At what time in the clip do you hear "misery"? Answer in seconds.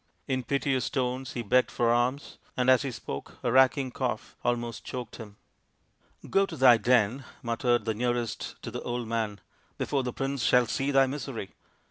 11.05-11.51